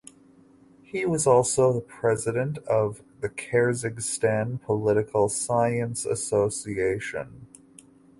[0.81, 7.45] He was also the president of the Kyrgyzstan Political Science Association.